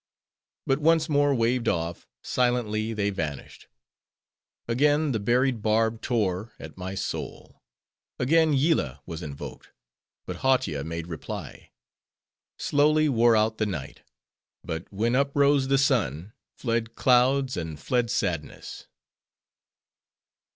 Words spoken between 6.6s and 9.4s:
my soul; again Yillah was